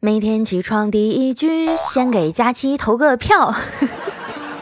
[0.00, 3.52] 每天起床第一句，先给佳期投个票。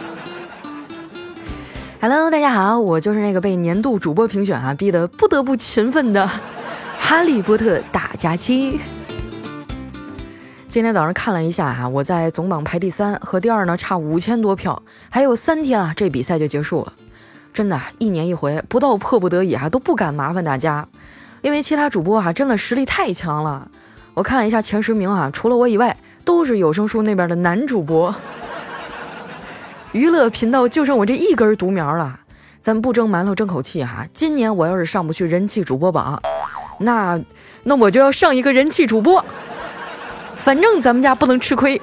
[2.00, 6.26] Hello，大家好，我就是那个被年度主播评选啊逼得不得不勤奋的
[6.96, 8.80] 哈利波特大佳期。
[10.70, 16.94] 今天早上看了一下哈，我在总榜排第三，和第二呢差五千多票，还有三天啊，这比赛就结束了。
[17.52, 20.88] 真的，一年一回，不到迫不得已啊，都不敢麻烦大家，
[21.42, 23.70] 因为其他主播哈真的实力太强了。
[24.16, 25.94] 我看了一下前十名啊，除了我以外，
[26.24, 28.14] 都是有声书那边的男主播。
[29.92, 32.18] 娱乐频道就剩我这一根独苗了，
[32.62, 34.06] 咱不蒸馒头争口气哈。
[34.14, 36.18] 今年我要是上不去人气主播榜，
[36.78, 37.20] 那
[37.62, 39.22] 那我就要上一个人气主播，
[40.34, 41.78] 反正咱们家不能吃亏。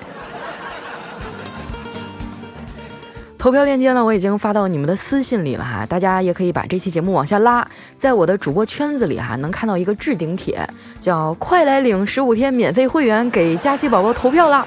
[3.43, 10.65] 投票链接呢，我已经发到你们的私信里了哈，大家也可以把这期节目往下拉，在我的主播圈子里哈，能看到一个置顶帖，
[10.97, 14.65] 叫“快来领十五天免费会员，给佳期宝宝投票啦”。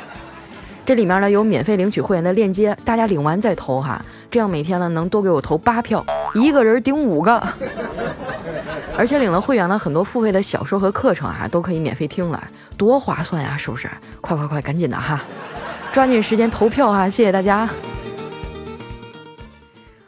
[0.84, 7.42] 这里面呢有免费领取会员的链接，大家领完再投哈，这样每天呢能多给我投八票，一个人顶五个。
[8.94, 13.88] 而且领了会员呢，很多付费的小说和课程啊都可以免费听了，多划算呀，是不是？
[14.20, 15.24] 快快快，赶紧的哈，
[15.94, 17.66] 抓紧时间投票哈，谢谢大家。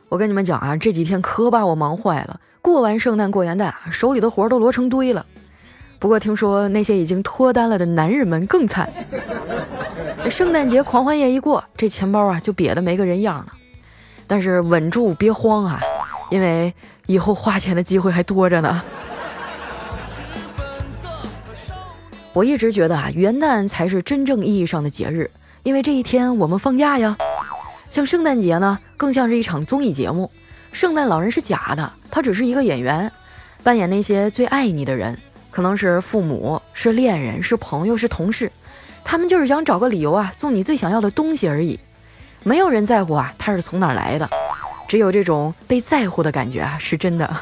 [0.09, 2.41] 我跟你们讲啊，这几天可把我忙坏了。
[2.63, 5.25] 过完圣诞过元旦，手里的活都摞成堆了。
[5.99, 8.91] 不过听说那些已经脱单了的男人们更惨。
[10.31, 13.53] 圣诞节狂欢夜一过，这钱包啊就瘪得没个人样了。
[14.27, 15.81] 但是稳住，别慌啊，
[16.31, 16.73] 因为
[17.07, 18.83] 以后花钱的机会还多着呢。
[22.33, 25.31] 我一直觉得啊，元旦才是真正意义上的节日，
[25.65, 27.17] 因为这一天我们放假呀。
[27.91, 30.31] 像圣诞节呢，更像是一场综艺节目。
[30.73, 33.11] 圣诞老人是假的，他只是一个演员，
[33.63, 35.17] 扮演那些最爱你的人，
[35.51, 38.53] 可能是父母、是恋人、是朋友、是同事，
[39.05, 41.81] 他们就是想找个理由啊，送你最想要的东西而已。
[42.43, 44.29] 没有人在乎啊，他是从哪儿来的，
[44.89, 47.35] 只有这种被在乎的感觉啊，是真的。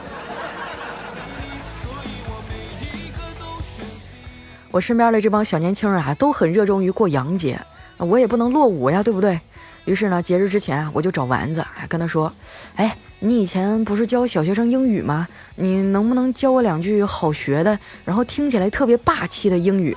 [4.70, 7.58] 我身边的这帮小年轻人啊，都很热衷于过洋节，
[7.96, 9.40] 我也不能落伍呀，对不对？
[9.86, 12.30] 于是呢，节日之前啊，我就找丸子，还跟他说
[12.76, 15.26] ：“哎，你以前不是教小学生英语吗？
[15.54, 19.96] 你能不能教我两句好学的，然后听起来特别霸气的英语？”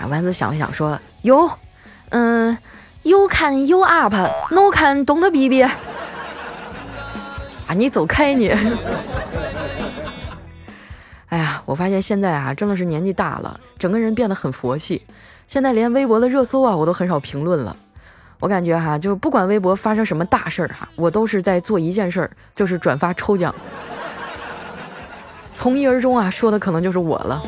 [0.00, 1.50] 啊，丸子想了想说：“有，
[2.08, 2.56] 嗯
[3.02, 5.68] ，You can you up，No can don't be。”
[7.68, 8.48] 啊，你走开你！
[11.28, 15.02] 哎呀，我发现现在啊，真的是年纪大了，整个人变得很佛系。
[15.50, 17.76] 现在连微博的热搜啊，我都很少评论了。
[18.38, 23.52] 我感觉哈，就是不管微博发生什么大事儿哈，我都是在做一件事儿，就是转发抽奖。
[25.52, 27.42] 从一而终啊，说的可能就是我了。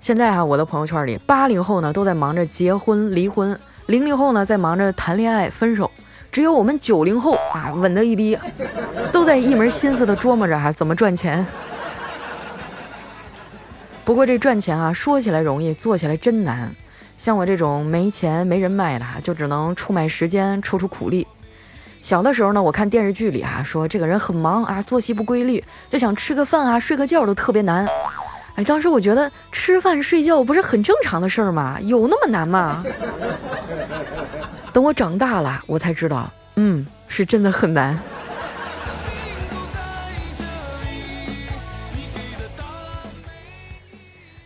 [0.00, 3.56] 现在哈，我的朋友圈里，八零后呢都在忙着结婚离婚，
[3.86, 5.88] 零零后呢在忙着谈恋爱分手，
[6.32, 8.36] 只有我们九零后啊稳得一逼，
[9.12, 11.46] 都在一门心思的琢磨着哈怎么赚钱。
[14.10, 16.74] 不过这赚钱啊，说起来容易，做起来真难。
[17.16, 21.24] 像我这种没钱没人脉的，就只能出卖时间，出出苦力。
[22.00, 27.86] 小的时候呢，我看电视剧里啊，说这个人很忙啊，作息不规律，就想吃个饭啊，睡个觉都特别难。
[28.56, 31.78] 哎，当时我觉得吃饭睡觉不是很正常的事儿吗？
[31.82, 32.84] 有那么难吗？
[34.74, 37.96] 等我长大了，我才知道，嗯，是真的很难。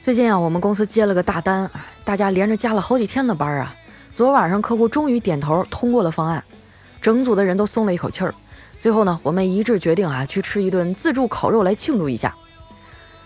[0.04, 1.70] 最近啊，我们公司接了个大单啊，
[2.04, 3.74] 大家连着加了好几天的班啊。
[4.12, 6.44] 昨晚上客户终于点头通过了方案，
[7.00, 8.34] 整组的人都松了一口气儿。
[8.78, 12.34] 最后呢，我们一致决定啊，去吃一顿自助烤肉来庆祝一下。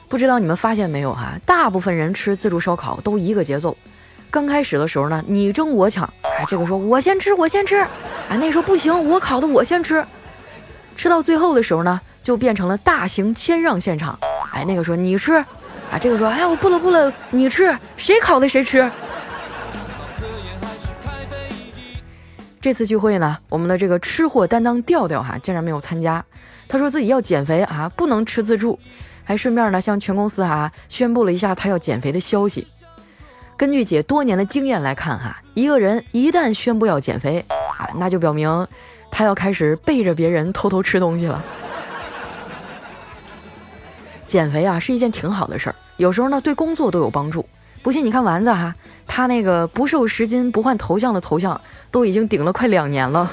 [0.08, 1.32] 不知道你们发现没有哈？
[1.44, 3.76] 大部分人吃自助烧烤都一个节奏。
[4.30, 7.88] 刚开始的时候呢，你争我抢，啊，这个说我先吃，我先吃，啊，
[8.38, 10.06] 那说不行，我烤的我先吃。
[10.96, 14.16] 吃到最后的时候呢，就变成了大型谦让现场，
[14.52, 15.44] 哎，那个说你吃。
[15.90, 18.90] 啊，这个说，哎，我不了不了，你吃，谁烤的谁吃。
[22.60, 26.24] 这次聚会呢，我们的这个吃货担当调调哈，竟然没有参加。
[26.68, 28.78] 他说自己要减肥啊，不能吃自助，
[29.24, 32.66] 还顺便呢向全公司啊宣布了一下他要减肥的消息。
[33.56, 38.66] 根据姐多年的经验来看哈，一个人一旦宣布要减肥啊，那就表明
[39.10, 41.42] 他要开始背着别人偷偷吃东西了。
[44.28, 47.44] 减肥啊是一件挺好的事儿，有时候呢对工作都有帮助。
[47.82, 48.74] 不信你看丸子哈，
[49.06, 51.60] 他那个不瘦十斤不换头像的头像
[51.90, 53.30] 都已经顶了快两年了，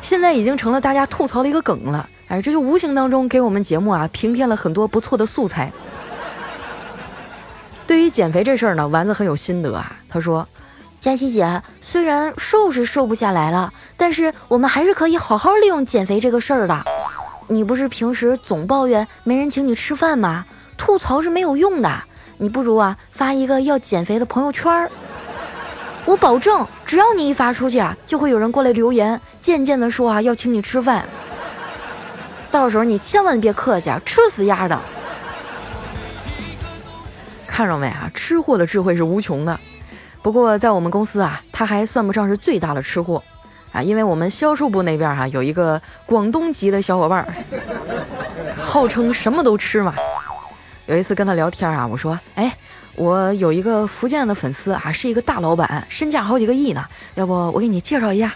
[0.00, 2.08] 现在已经成了大家吐槽的一个梗了。
[2.28, 5.70] 哎，这就无形当中给我们节目啊平添了很多不错的素材。
[7.86, 9.94] 对于减肥这事儿呢，丸子很有心得啊。
[10.08, 10.48] 他说
[10.98, 16.84] ：“佳琪姐，虽然瘦是瘦不下来了，但是我们还是可以好好利用减肥这个事儿的。
[17.48, 20.44] 你不是平时总抱怨没人请你吃饭吗？
[20.76, 22.02] 吐槽是没有用的，
[22.38, 24.90] 你不如啊发一个要减肥的朋友圈儿。
[26.04, 31.08] 我保证，只要你一发出去啊，就会有人过来留言，渐渐的说啊要请你吃饭。
[32.50, 34.80] 到时候你千万别客气啊，吃死丫的。”
[37.46, 38.10] 看着没啊？
[38.12, 39.58] 吃货的智慧是无穷的。
[40.20, 43.22] 不过在我们公司啊，他还算不上是最大的吃货
[43.76, 47.28] 啊，因为我们销售部那边哈有一个广东籍的小伙伴，
[48.62, 49.94] 号称什么都吃嘛。
[50.86, 52.56] 有一次跟他聊天啊，我说：“哎，
[52.94, 56.82] 我有一个福建的粉丝啊，是一个大老板，身价好几个亿呢，
[57.16, 58.34] 要不我给你介绍一下？”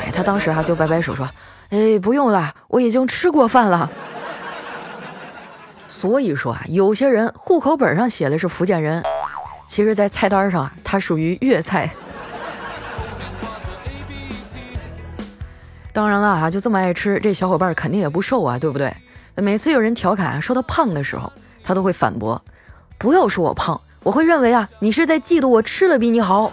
[0.00, 1.28] 哎，他当时哈就摆摆手说
[1.68, 3.90] ：“哎，不用了，我已经吃过饭了。”
[5.86, 9.04] 所以说啊，有些人户口本上写的是福建人，
[9.66, 11.90] 其实，在菜单上他属于粤菜。
[15.92, 18.94] 当然了啊，就这么爱吃，这小伙伴肯定也不瘦啊，对不对？
[19.36, 21.32] 每次有人调侃说他胖的时候，
[21.64, 22.40] 他都会反驳
[22.98, 26.52] ：“不要说我胖，我会认为啊，你是在嫉妒我吃的比你好。”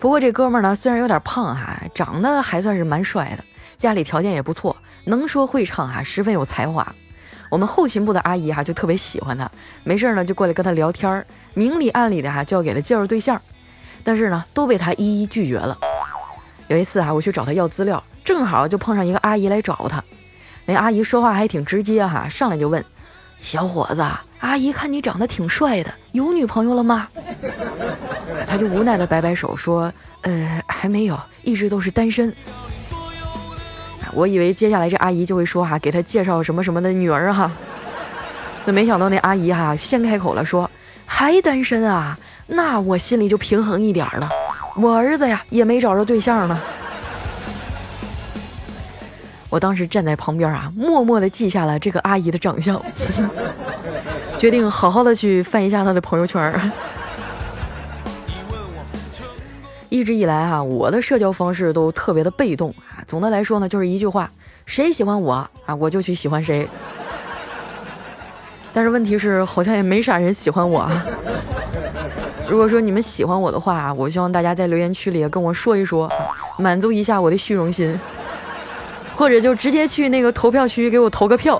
[0.00, 3.44] 不过这哥们儿呢，虽然有点胖哈，长得还算是蛮帅的，
[3.76, 4.76] 家里条件也不错。
[5.04, 6.92] 能说会唱哈，十分有才华。
[7.50, 9.50] 我们后勤部的阿姨哈就特别喜欢他，
[9.84, 13.40] 没事呢就过来跟他聊天儿，明里暗里的哈就要给他介绍对象，
[14.02, 15.78] 但是呢都被他一一拒绝了。
[16.72, 20.02] 有一次啊，我去找他要资料，正好就碰上一个阿姨来找他。
[20.64, 22.82] 那阿姨说话还挺直接哈，上来就问
[23.40, 24.02] ：“小伙子，
[24.38, 27.08] 阿姨看你长得挺帅的，有女朋友了吗？”
[28.48, 29.92] 他就无奈的摆摆手说
[30.22, 32.34] ：“呃，还没有，一直都是单身。”
[34.14, 37.52] 我以为接下来这阿姨就会说哈，给他介绍什么什么的女儿哈，
[38.64, 40.70] 那没想到那阿姨哈先开口了，说
[41.04, 42.18] 还单身啊？
[42.46, 44.26] 那我心里就平衡一点了。
[44.76, 46.58] 我儿子呀也没找着对象呢。
[49.48, 52.82] 我当时站在旁边啊，默默的记下了这个阿姨的长相，
[54.38, 56.52] 决定好好的去翻一下她的朋友圈。
[59.90, 63.04] 一直以来哈，我的社交方式都特别的被动啊。
[63.06, 64.30] 总的来说呢，就是一句话：
[64.64, 65.34] 谁喜欢我
[65.66, 66.66] 啊，我就去喜欢谁。
[68.72, 70.90] 但是问题是，好像也没啥人喜欢我。
[72.52, 76.06] 如果说你们喜欢我的话，我希望大家在留言区里跟我说一说，
[76.58, 77.98] 满足一下我的虚荣心，
[79.14, 81.58] 或者就直接去那个投票区给我投个票。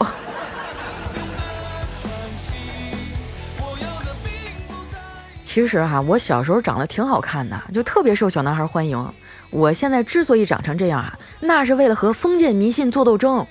[5.43, 9.03] 其实哈，我小时候长得挺好看的，就特别受小男孩欢迎。
[9.49, 13.47] 我现在之所以长成这样啊，那是为了和封建迷信做斗争。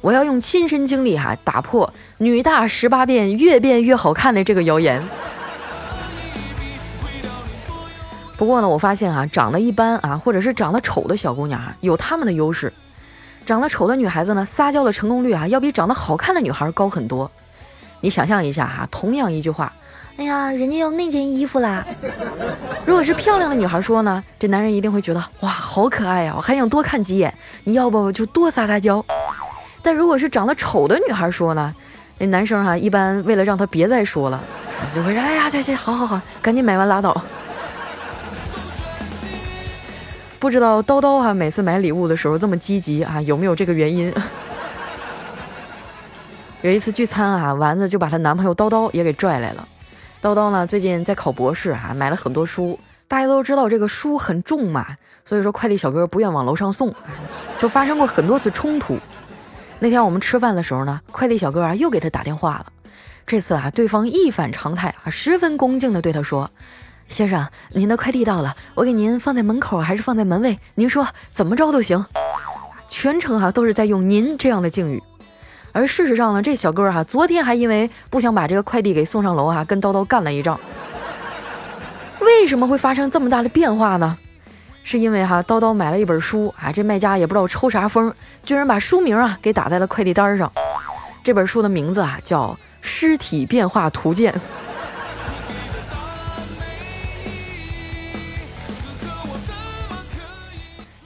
[0.00, 5.02] 我要用亲身经历哈，打破“女大十八变，越变越好看”的这个谣言。
[8.40, 12.72] 不过呢，我发现哈，长得一般啊，或者是长得丑的小姑娘啊，有她们的优势。
[13.44, 17.30] 长得丑的女孩子呢，撒娇的成功率啊，要比长得好看的女孩高很多。
[18.00, 19.70] 你想象一下哈，同样一句话。
[20.16, 21.84] 哎呀，人家要那件衣服啦！
[22.86, 27.34] 如果是漂亮的女孩说呢，这男人一定会觉得哇，好可爱呀，我还想多看几眼。
[27.64, 29.04] 你要不就多撒撒娇。
[29.82, 31.74] 但如果是长得丑的女孩说呢，
[32.16, 34.42] 那男生哈一般为了让她别再说了，
[34.94, 37.22] 就会说哎呀，这这好好好，赶紧买完拉倒。
[40.40, 44.10] 不知道叨叨哈每次买礼物的时候这么积极啊，有没有这个原因？
[46.62, 49.68] 有一次聚餐啊，丸子就把她男朋友叨叨也给拽来了。
[50.22, 52.80] 叨叨呢，最近在考博士啊，买了很多书。
[53.06, 56.94] 大家都知道这个书很重嘛，所以说快递小哥不愿往楼上送，
[57.58, 58.96] 就发生过很多次冲突。
[59.78, 62.66] 那天我们吃饭的时候呢，快递小哥啊又给他打电话了。
[63.26, 66.50] 这次啊，对方一反常态啊，十分恭敬地对他说
[67.10, 70.58] ：“先生，您的快递到了，我给您放在门口还是放在门卫？
[70.76, 72.02] 您说怎么着都行。”
[72.88, 75.02] 全程哈都是在用“您”这样的敬语。
[75.72, 80.58] 而事实上呢，这小哥哈昨天还因为不想把这个快递给送上楼哈，跟叨叨干了一仗。
[82.20, 84.16] 为什么会发生这么大的变化呢？
[84.82, 88.12] 是因为哈叨叨买了一本书啊，这卖家也不知道抽啥风，
[88.44, 90.50] 居然把书名啊给打在了快递单上。
[91.22, 92.48] 这本书的名字啊叫
[92.80, 94.32] 《尸体变化图鉴》。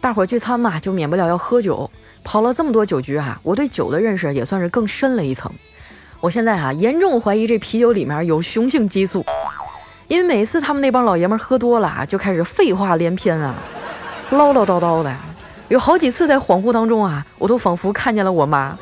[0.04, 1.90] 大伙聚餐嘛，就免不了要喝酒。
[2.23, 5.50] 跑了这么多酒局哈，我对酒的认识也算是更深了一层。
[6.20, 9.25] 我现在哈严重怀疑这啤酒里面有雄性激素，
[10.06, 13.54] 因为每次他们那帮老爷们喝多了啊，就开始废话连篇啊，
[14.28, 15.16] 唠唠叨叨的。
[15.68, 18.76] 有好几次在恍惚当中啊，我都仿佛看见了我妈。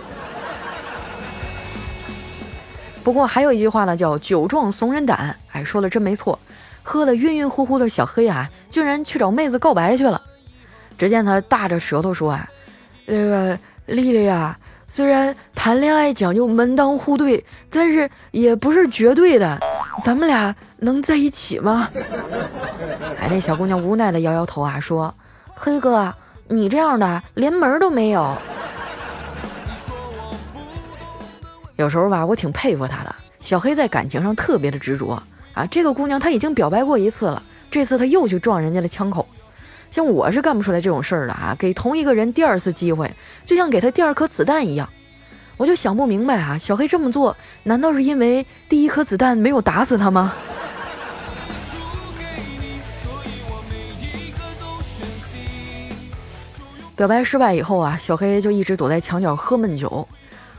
[3.04, 5.36] 不过还有一句话呢，叫酒壮怂人胆。
[5.52, 6.36] 哎，说的真没错。
[6.82, 10.20] 喝的晕晕乎乎的小黑啊，居然去找妹子告白去了。
[10.98, 12.48] 只见他大着舌头说啊
[13.06, 14.58] ：“那个丽丽啊，
[14.88, 19.58] 虽然谈恋爱讲究门当户对，但是也不是绝对的。
[20.04, 21.88] 咱们俩能在一起吗？”
[23.18, 25.14] 哎，那小姑娘无奈的摇摇头啊，说
[25.54, 26.14] ：“黑哥，
[26.48, 28.36] 你这样的连门都没有。”
[31.76, 33.14] 有时候吧，我挺佩服他的。
[33.40, 35.20] 小黑在感情上特别的执着
[35.52, 35.66] 啊。
[35.66, 39.26] 这个姑娘她已经表白过一次了，这次她又去撞人家的枪口。
[39.92, 41.54] 像我是干不出来这种事儿的啊！
[41.58, 43.12] 给同一个人第二次机会，
[43.44, 44.88] 就像给他第二颗子弹一样。
[45.58, 50.32] 我就想不明白啊，小黑这么做，难道是因为第一颗子弹没有打死他吗？
[56.96, 60.08] 表白失败以后啊，小黑就一直躲在墙角喝闷酒。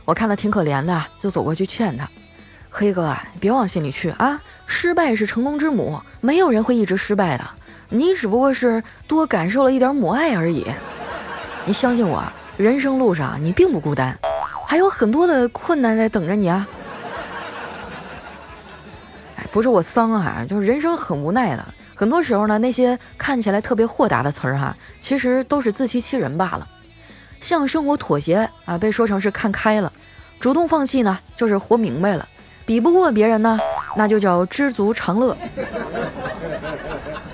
[0.04, 2.08] 我看他挺可怜的，就走过去劝他
[2.70, 7.44] ：“黑哥啊，别往心里去啊，失败是成功之母，没有人会一直失败的。
[7.88, 10.66] 你只不过是多感受了一点母爱而已。
[11.64, 12.22] 你相信我，
[12.56, 14.16] 人生路上你并不孤单，
[14.66, 16.66] 还有很多的困难在等着你啊。”
[19.36, 21.64] 哎，不是我丧啊，就是人生很无奈的。
[21.94, 26.66] 很多时候呢，那些看起来特别豁达的词儿哈，其实都是自欺欺人罢了。
[27.40, 29.92] 向生活妥协啊，被说成是看开了；
[30.40, 32.28] 主动放弃呢，就是活明白了。
[32.66, 33.58] 比不过别人呢，
[33.96, 35.36] 那就叫知足常乐。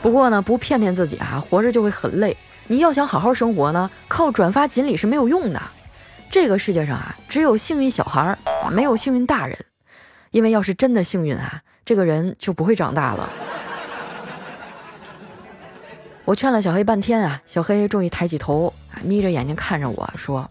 [0.02, 2.36] 不过呢，不骗骗自己啊，活着就会很累。
[2.66, 5.60] 你要想好好生活呢，靠转发锦鲤是没有用的。
[6.30, 8.38] 这个世界上啊，只有幸运小孩儿，
[8.70, 9.58] 没有幸运大人。
[10.30, 13.28] 因为要是真的幸运啊，这个人就不会长大了。
[16.24, 20.48] 我劝了小黑半天啊，小黑终于抬起头，眯着眼睛看着我说：“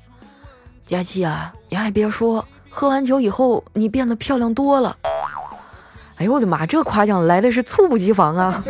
[0.85, 4.97] 佳琪啊，你还别说，喝完酒以后你变得漂亮多了。”
[6.19, 8.61] 哎呦我的妈，这夸奖来的是猝不及防啊！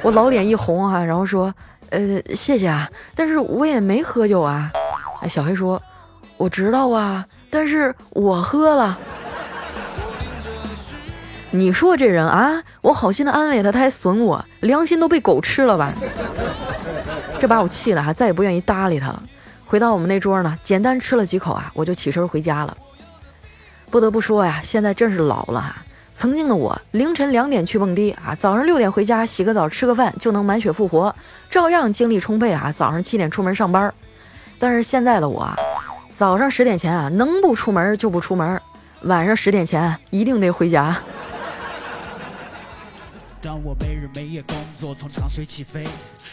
[0.00, 1.54] 我老脸一红啊，然后说
[1.90, 2.00] ：“呃，
[2.34, 4.72] 谢谢啊，但是我也没喝酒啊。”
[5.20, 5.80] 哎，小黑说
[6.38, 8.98] ：“我知道啊，但是我喝了。”
[11.54, 15.92] 你说这人啊，我好心的安慰他，他还损我，良心都被狗吃了吧？
[17.38, 19.22] 这把我气的哈，再也不愿意搭理他了。
[19.66, 22.74] 回到我们那桌呢，简单吃了几口啊，我就起身回家了。
[23.90, 25.76] 不得不说呀，现在真是老了哈。
[26.14, 31.14] 曾经的我，凌晨两点去蹦迪啊，早上六点回家洗个澡吃个饭就能满血复活，
[31.50, 32.70] 照样精力充沛啊。
[32.70, 33.92] 早上七点出门上班，
[34.58, 35.48] 但是现在的我，
[36.10, 38.60] 早上十点前啊能不出门就不出门，
[39.02, 40.96] 晚上十点前一定得回家。
[43.42, 45.84] 当我没日没夜工作，从长水起飞，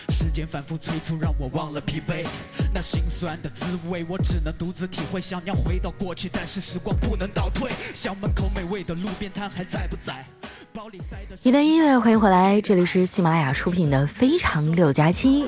[0.10, 2.24] 时间反复催促，让我忘了疲惫。
[2.72, 5.20] 那心酸的滋味，我只能独自体会。
[5.20, 7.72] 想要回到过去，但是时光不能倒退。
[7.96, 10.24] 校门口美味的路边摊还在不在？
[10.72, 11.36] 包里塞的。
[11.42, 15.46] 一段音乐，欢迎回来，这里是喜马拉雅出品的《非常六加七》。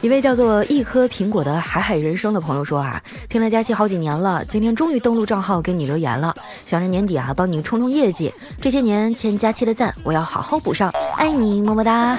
[0.00, 6.32] 一位叫做一颗苹果的海海人生的朋友说啊，听了佳期好几年了，今天终于登录账号给你留言了，
[6.64, 12.16] 想着年底啊帮你冲冲业绩，这些年欠佳期的赞，我要好好补上，爱你么么哒。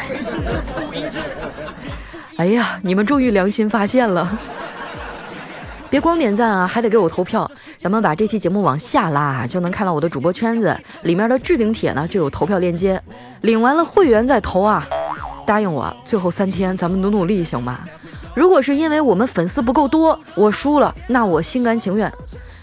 [2.36, 4.38] 哎呀，你们终于良心发现了，
[5.90, 13.02] 别光点赞啊，还得给我投票，咱们把这期节目往下拉啊，就能看到我的主播圈子里面的置顶帖呢就有投票链接，
[13.40, 14.86] 领完了会员再投啊。
[15.50, 17.80] 答应我，最后三天咱们努努力，行吗？
[18.36, 22.12] 如果是因为我们粉丝不够多，我输了，那我心甘情愿。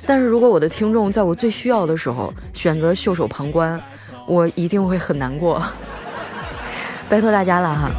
[0.07, 3.83] 但是如果我的听众在我最需要的时候选择袖手旁观，
[4.29, 5.61] 我一定会很难过。
[7.09, 7.91] 拜托大家了哈。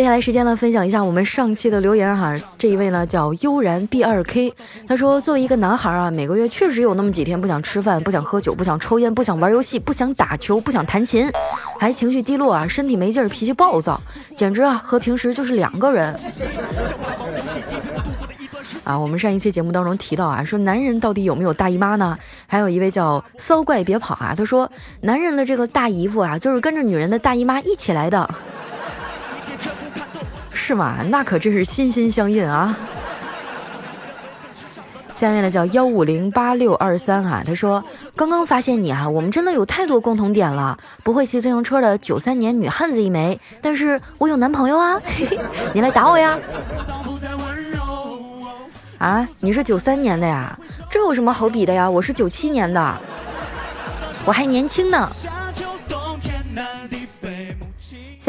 [0.00, 2.34] 接下来时间呢，分享一下我们上期的留言哈。
[2.56, 4.50] 这一位呢叫悠然 B 二 K，
[4.88, 11.30] 他说作为一个男孩啊，每个月确实有那么几天不想吃饭、不想喝酒、不想抽烟、不想玩游戏、不想打球、不想弹琴，
[11.78, 14.00] 还情绪低落啊，身体没劲儿，脾气暴躁，
[14.34, 16.18] 简直啊和平时就是两个人。
[18.82, 22.18] 啊，我们上一期节目当中提到啊，说男人到底有没有大姨妈呢？
[22.46, 28.26] 还有一位叫骚怪别跑啊，他说男人的这个大姨夫啊，就是跟着女人的大姨妈一起来的。
[30.62, 30.98] 是吗？
[31.08, 32.76] 那可真是心心相印啊！
[35.16, 37.82] 下面呢叫幺五零八六二三哈，他说
[38.14, 40.78] 刚刚发现你啊，我们真的有太多共同点了。
[41.02, 45.00] 不会骑自行车的九三年女汉子一枚，但是我有男朋友啊，
[45.74, 46.38] 你来打我呀！
[48.98, 50.56] 啊，你是九三年的呀？
[50.90, 51.88] 这有什么好比的呀？
[51.90, 52.96] 我是九七年的，
[54.26, 55.10] 我还年轻呢。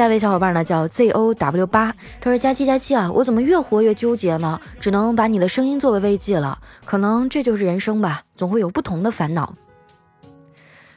[0.02, 4.60] 下一位小伙伴呢叫 ZOW 八，他说佳期佳期啊，我怎么越活越纠结呢？
[4.80, 6.58] 只能把你的声音作为慰藉了。
[6.86, 9.54] 可能这就是人生吧，总会有不同的烦恼。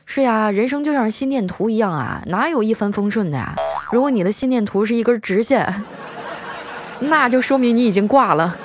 [0.07, 3.55] 是呀，人生就像心电图一样啊，哪有一帆风顺的呀？
[3.93, 5.85] 如果你的心电图是一根直线，
[6.99, 8.57] 那就说明你已经挂了。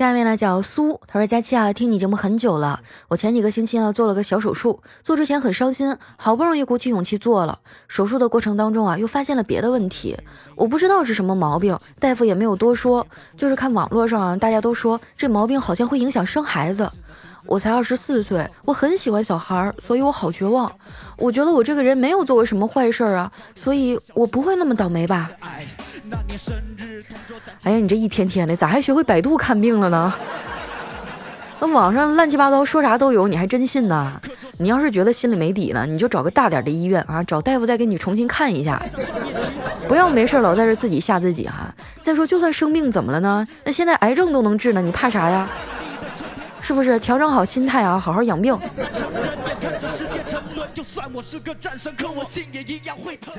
[0.00, 2.80] 下面呢叫苏，他说佳期啊，听你节目很久了。
[3.08, 7.58] 我前几个星期呢做了个小手术，做之前很伤心，好不容易鼓起勇气做了。
[7.86, 10.16] 手术的过程当中啊，又发现了别的问题，
[10.56, 16.90] 我不知道是什么毛病，大夫也没有多说，就是看网络上啊，大家都说这毛病好像会影响生孩子。
[17.44, 20.72] 我才二十四岁，我很喜欢小孩，所以我好绝望。
[21.18, 25.30] 我觉得我这个人没有做过什么坏事啊，所以我不会那么倒霉吧？
[27.62, 30.12] 哎呀，你这一天天的，咋还学会百度看病了呢？
[31.60, 34.20] 那网上乱七八糟说啥都有，你还真信呢？
[34.58, 38.82] 你要是觉得心里没底呢，你就找个大点的医院啊，找大夫再给你重新看一下，
[39.86, 41.74] 不要没事老在这自己吓自己哈。
[42.00, 43.46] 再说，就算生病怎么了呢？
[43.64, 45.46] 那现在癌症都能治呢，你怕啥呀？
[46.62, 48.58] 是不是调整好心态啊，好好养病。
[49.80, 49.88] 下
[52.66, 53.32] 一样会疼。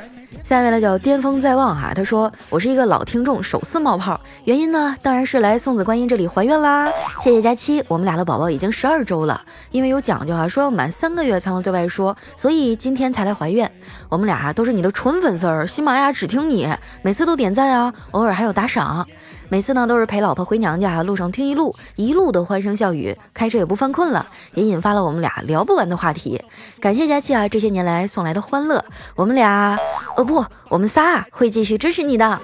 [0.44, 6.92] 下面呢叫巅峰在望哈，他说我是一个老听众，首次冒泡，原因呢当然是来送子观音这里怀孕啦。
[7.22, 13.68] 谢谢佳期，我们俩的宝宝已经十二周了，因为有讲究啊，说要满三个月才能对外说，所以今天才来怀孕。
[14.10, 16.68] 我们俩都是你的纯粉丝儿，喜马拉雅只听你，
[17.04, 19.08] 每次都点赞啊，偶尔还有打赏。
[19.52, 26.42] 每次呢都是陪老婆回娘家，路上听一路，一路的欢声笑语，开车也不犯困了，也引发了我们俩聊不完的话题。
[26.80, 28.82] 感谢佳琪啊，这些年来送来的欢乐，
[29.14, 29.78] 我们俩，
[30.16, 32.40] 哦不，我们仨会继续支持你的。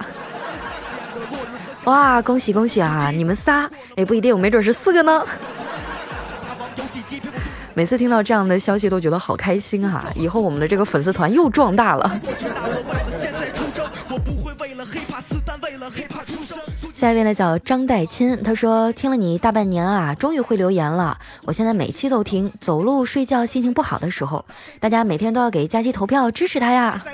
[1.84, 5.24] 哇，恭喜恭喜啊，你们仨也不一定，没准是四个呢。
[7.72, 12.20] 每次听到这样的消息都觉得好开心哈，以后我们的这个粉丝团又壮大了。
[16.98, 21.16] 下一位呢叫张代钦，他说听了你大半年啊，终于会留言了。
[21.44, 24.44] 我现在每期都听，走路、睡觉、心情不好的时候，
[24.80, 27.04] 大家每天都要给佳期投票支持他呀。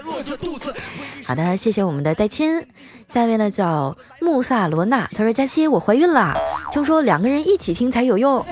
[1.26, 2.66] 好的，谢谢我们的代钦。
[3.12, 6.34] 下一位呢叫穆萨罗娜，他说佳期我怀孕了，
[6.72, 8.42] 听说两个人一起听才有用，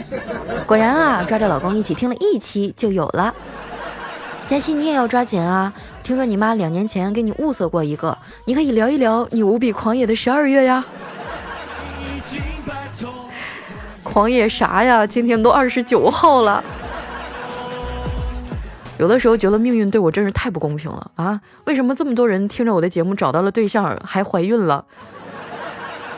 [0.67, 3.35] 果然啊，抓着老公一起听了一期就有了。
[4.51, 10.85] 佳期你也要抓紧啊，听说你妈两年前给你物色过一个，你可以聊一聊你无比狂野的十二月呀。
[14.03, 15.07] 狂野啥呀？
[15.07, 16.63] 今天都二十九号了。
[18.99, 21.41] 有的时候觉得命运对我真是太不公平了啊！
[21.65, 24.85] 为什么这么多人听着我的节目找到了对象还怀孕了？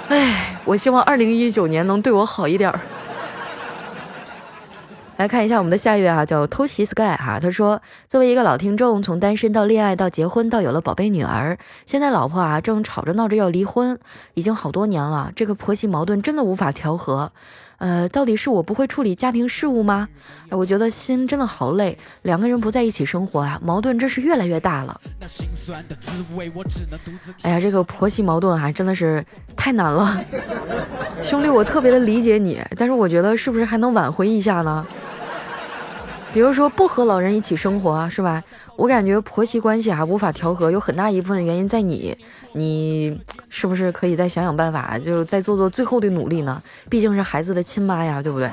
[0.09, 2.81] 哎，我希望二零一九年能对我好一点儿。
[5.17, 13.97] 来看一下我们的下一位啊，叫偷袭 sky 哈，他说，作为一个老听众，从单身到恋爱到结婚到有了宝贝女儿，现在老婆啊正吵着闹着要离婚，
[14.35, 17.31] 已经好多年了，这个婆媳矛盾真的无法调和。
[17.85, 20.09] 呃，到底是我不会处理家庭事务吗？
[20.49, 24.99] 哎，我觉得心真的好累，两个人不在一起生活啊，矛盾真是越来越大了。
[27.43, 29.23] 哎呀，这个婆媳矛盾还真的是
[29.55, 30.19] 太难了，
[31.23, 34.87] 兄弟，我特别的理解你，但是我觉得是不是还能挽回一下呢？
[36.33, 38.43] 比如说不和老人一起生活，是吧？
[38.77, 42.17] 我感觉婆媳关系啊无法调和，有很大一部分原因在你，
[42.53, 46.63] 你是不是可以再想想办法，就再做做最后的努力呢？
[46.91, 48.51] 毕竟是孩子的亲妈呀，对不对？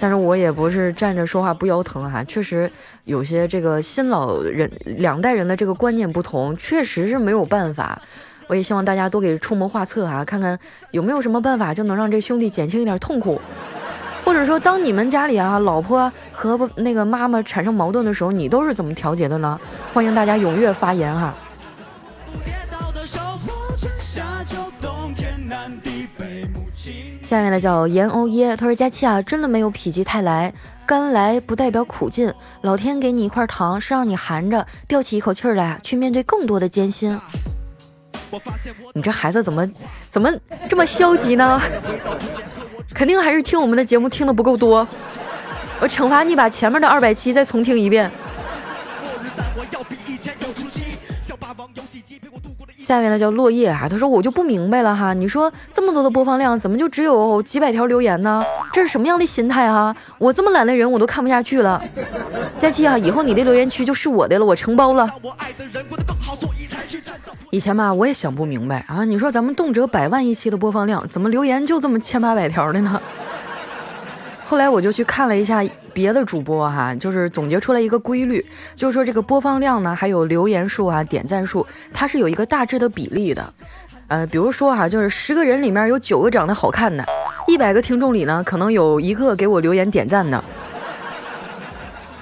[0.00, 2.70] 但是我也不是站着说话不腰疼哈，确实
[3.04, 8.00] 有些这个新老人两代人的这个观念不同，确实是没有办法。
[8.46, 10.58] 我也希望大家都给出谋划策啊，看看
[10.92, 13.38] 有没有什么办法就能让这兄弟减轻一点痛苦。
[14.28, 19.58] 或者说，当你们家里啊，老婆和不那个妈妈产生矛盾的时候，你都是怎么调节的呢？
[19.94, 21.34] 欢迎大家踊跃发言哈。
[27.24, 30.52] 下面呢叫严欧耶，他说佳期啊，真的没有否极泰来，
[30.84, 37.18] 甘来不代表苦尽，老天给你一块糖，是让你含着吊起一口气来，去面对更多的艰辛。
[38.92, 39.66] 你这孩子怎么
[40.10, 40.30] 怎么
[40.68, 41.58] 这么消极呢？
[42.94, 44.86] 肯定还是听我们的节目听的不够多，
[45.80, 48.10] 我惩罚你把前面的二百期再重听一遍。
[52.78, 58.42] 下面的叫落叶啊，他说我就不明白了哈，你说这么多的播放量，怎么就只有几百条留言呢？
[58.72, 59.94] 这是什么样的心态啊？
[60.16, 61.82] 我这么懒的人我都看不下去了。
[62.56, 65.06] 佳期啊，以后你的留言区就是我的了，我承包了。
[67.50, 73.00] 以前吧，我也想不明白啊，你说咱们动辄百万一期的播放量，怎么留言就这么千八百条的呢？
[74.44, 75.64] 后来我就去看了一下。
[75.94, 78.44] 别的主播哈，就是总结出来一个规律，
[78.76, 83.52] 就是说这个播放量呢，还有留言数啊、点赞数，它是有一个大致的比例的。
[84.06, 87.04] 呃，比如说哈，就是十个人里面有九个长得好看的，
[87.48, 90.44] 一百个听众里呢，可能有一个给我留言点赞的。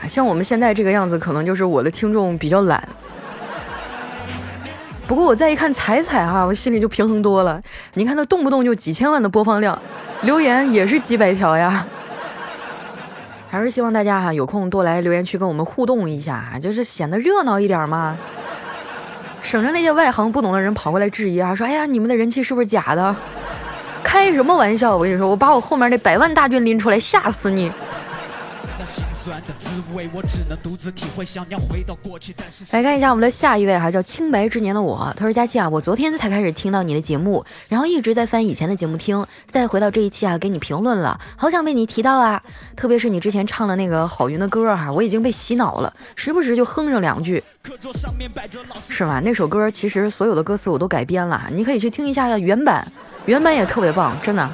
[0.09, 2.89] 像我们现在这个样子，可能就是我的听众比较懒。
[5.07, 7.63] 不过我再一看彩彩哈，我心里就平衡多了。
[7.95, 9.79] 你看他动不动就几千万的播放量，
[10.23, 11.87] 留言也是几百条呀。
[13.49, 18.17] 还是希望大家哈有空多来留言区跟我们互动一下，就是显得热闹一点嘛，
[19.43, 23.15] 省着那些外行不懂的人跑过来质疑啊，说哎呀你们的人气是不是假的？
[24.03, 24.97] 开什么玩笑？
[24.97, 27.71] 我跟你说，我把我后面那百万大军拎出来吓死你！
[32.71, 35.13] 来看一下我们的下一位哈，叫清白之年的我。
[35.17, 42.43] 他说：“佳期啊，我昨天才开始听到你的节目，然后一直在翻以前的节目听，再回到这一期啊，给你评论了，好想被你提到啊！
[42.77, 47.43] 特别是你之前唱的那个郝云的歌哈，我已经被洗脑了，时不时就哼上两句，
[48.89, 49.21] 是吗？
[49.25, 52.87] 那首歌其实所有的歌词我都改编了，你可以去听一下原版，
[53.25, 54.49] 原版也特别棒，真的。”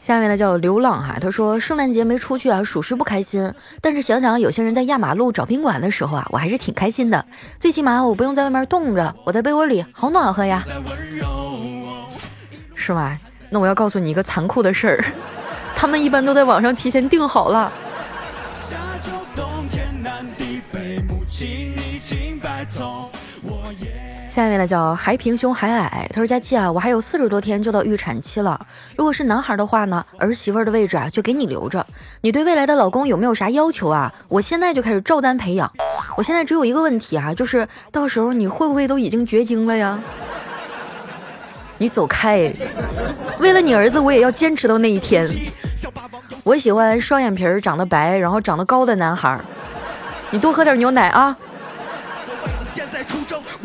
[0.00, 3.52] 下面呢叫流浪哈，他说圣诞节没出去啊，属实不开心。
[3.80, 7.24] 但是想想有些人在压马路找宾馆的时候啊，我还是挺开心的。
[7.58, 10.64] 最起码我不用在外面冻着，我在被窝里好暖和呀，
[12.74, 13.18] 是吗？
[13.50, 15.04] 那我要告诉你一个残酷的事儿，
[15.74, 17.72] 他们一般都在网上提前订好了。
[24.36, 28.66] 下面呢叫还平胸还矮，他说佳期啊，我还有四十多天就到预产期了。
[28.94, 31.86] 如果是男孩的话呢，儿媳妇的位置啊就给你留着。
[32.20, 34.12] 你对未来的老公有没有啥要求啊？
[34.28, 35.72] 我现在就开始照单培养。
[36.18, 39.98] 我现在只有一个问题啊，就是到时候你会不会都已经绝经了呀？
[41.78, 42.52] 你走开！
[43.38, 45.26] 为了你儿子，我也要坚持到那一天。
[46.44, 49.40] 我喜欢双眼皮儿、长得白、然后长得高的男孩。
[50.30, 51.34] 你多喝点牛奶啊。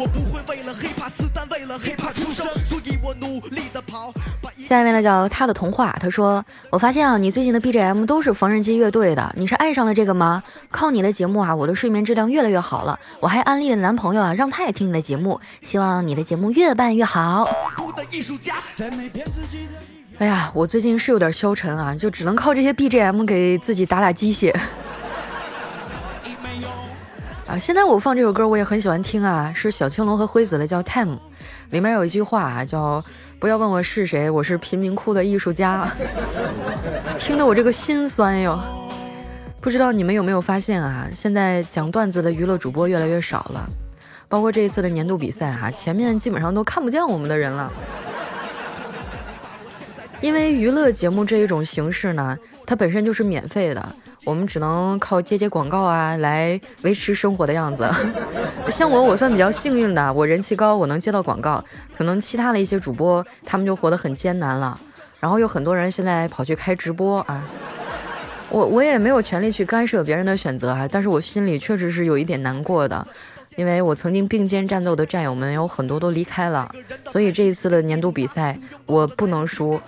[0.01, 4.11] 我不会为了 hiphop 死，但为了 hiphop 出生，所以我努力的跑。
[4.57, 10.41] 下面呢叫他的童话，他说：“我发现啊，你最近的 BGM 都是缝纫机乐队的，你是爱上了这个吗？
[10.71, 12.99] 靠你的节目啊，我的睡眠质量越来越好了。
[13.19, 17.47] 我还安利了男朋友啊，让他也听你的节目，希望你的节目越办越好。”
[20.17, 24.59] 哎呀，我最近是有点消沉啊，就只能靠这些 BGM 给自己打打鸡血。
[27.51, 31.15] 啊，现在我放这首歌我也很喜欢听啊，是小青龙和辉子的，叫《Time》，
[31.71, 33.03] 里面有一句话啊，叫
[33.39, 35.91] “不要问我是谁，我是贫民窟的艺术家”，
[37.19, 38.57] 听得我这个心酸哟。
[39.59, 43.69] 不知道你们有没有发现啊，现在讲段子的娱乐主播越来越少了，
[44.29, 47.69] 包括这一次的年度比赛哈，前面基本上都看不见我们的人了，
[50.21, 53.95] 因为娱乐节目这一种形式呢，它本身就是免费的。
[54.23, 57.89] 我们只能靠接接广告啊来维持生活的样子。
[58.69, 61.63] 像我，我算比较幸运的，我人气高，我能接到广告。
[61.97, 64.79] 可能其他的一些主播，他们就活得很艰难了。
[65.19, 67.43] 然后有很多人现在跑去开直播啊，
[68.49, 73.07] 我我也没有权利去干涉别人的选择啊，但是我心里确实是有一点难过的，
[73.55, 76.73] 因为我曾经并肩战斗的战友们有很多都离开了，
[77.05, 79.79] 所以这一次的年度比赛我不能输。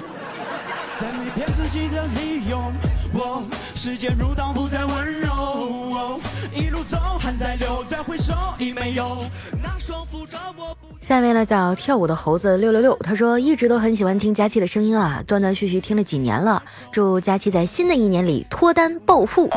[3.83, 6.17] 时间如刀，不再温柔。
[6.55, 9.25] 一路走，汗在流，再回首已没有
[9.61, 10.73] 那双扶着我。
[11.01, 16.63] 下面呢叫跳舞的猴子六六六，他说一直都很喜欢听佳期的声音啊，断断续续听了几年了。
[16.93, 19.49] 祝佳期在新的一年里脱单暴富。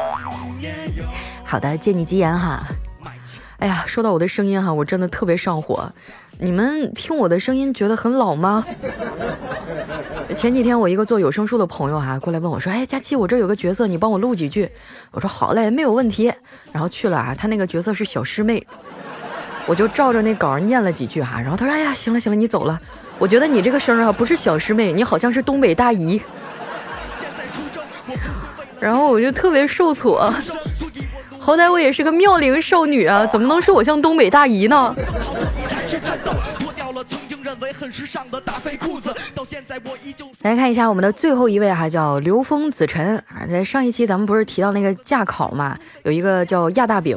[1.45, 2.67] 好的，借你吉言哈。
[3.59, 5.93] 哎呀，说到我的声音哈，我真的特别上火。
[6.39, 8.65] 你们听我的声音觉得很老吗？
[10.37, 14.69] 前几天我一个做有声书的朋友哈过来问我说：“哎，佳期，我这有个角色，你帮我录几句。”
[15.13, 16.33] 我说：“好嘞，没有问题。”
[16.73, 18.67] 然后去了啊，他那个角色是小师妹，
[19.67, 21.41] 我就照着那稿念了几句哈。
[21.41, 22.79] 然后他说：“哎呀，行了行了，你走了。
[23.19, 26.21] 我觉得你这个声啊不是小师妹，你好像是东北大姨。”
[28.79, 30.31] 然后我就特别受挫，
[31.39, 34.95] 好歹我也是个妙龄少女啊，怎么能说我像东北大姨呢？
[35.87, 43.47] 却颤抖，脱掉了曾经认为很时尚的大肥裤子，到现在我依旧来看一下我们的最后一位哈，叫刘峰子辰啊。
[43.49, 47.17] 在上一期咱们不是提到那个驾考嘛，有一个叫亚大饼，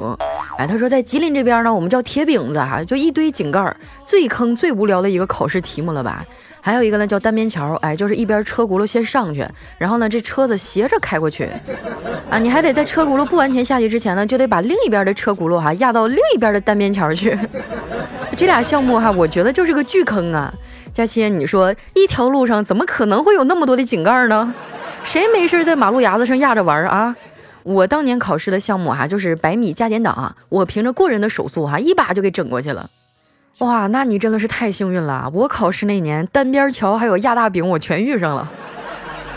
[0.59, 6.23] 哎，他说在吉林这边呢，我们叫铁饼子哈，就一堆井盖，最坑最无聊的一个考试题目了吧。
[6.61, 9.45] 还有一个呢叫单边桥，哎，就是一边车轱辘先上去，
[9.77, 11.49] 然后呢这车子斜着开过去，
[12.29, 17.37] 啊，你还得在车轱辘不完全下去之前呢，就得把另一边的车轱辘哈压到另一边的单边桥去。
[18.37, 20.53] 这俩项目哈，我觉得就是个巨坑啊。
[20.93, 24.53] 佳期，你说一条路上怎么可能会有那么多的井盖呢？
[25.03, 27.15] 谁没事在马路牙子上压着玩啊？
[27.63, 32.89] 我当年考试的项目哈，就是百米加减档，我凭着过人的手速哈，一把就给整过去了。
[33.59, 35.29] 哇，那你真的是太幸运了！
[35.33, 38.49] 我考试那年单边桥还有压大饼，我全遇上了。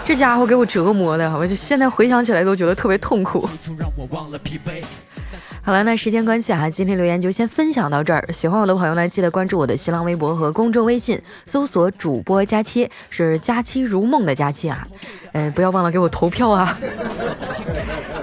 [0.04, 3.48] 这家伙给我折磨的，我就现在回想起来都觉得特别痛苦。
[5.64, 8.24] 好了，那时间关系啊，今天留言就先分享到这儿。
[8.32, 14.87] 喜欢我的朋友呢，记得关注我的新浪微博和公众微信，搜索主播佳期，是佳期如梦的佳期啊。
[15.32, 16.78] 嗯，不要忘了给我投票啊！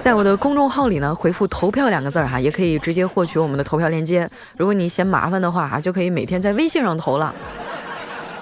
[0.02, 4.28] 在我的公众号里呢，回复“投票”两个字儿哈，也可以直接获取我们的投票链接。
[4.56, 7.34] 如果你嫌麻烦的话哈，就可以每天在微信上投了。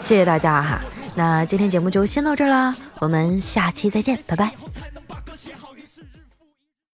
[0.00, 0.80] 谢谢大家哈，
[1.16, 4.97] 那今天节目就先到这儿啦，我们下期再见，拜拜。